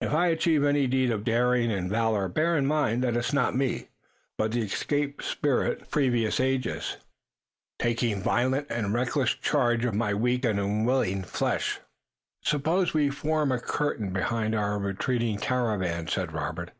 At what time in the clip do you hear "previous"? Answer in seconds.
5.90-6.38